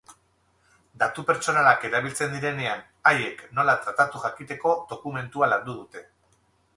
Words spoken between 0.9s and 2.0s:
Datu pertsonalak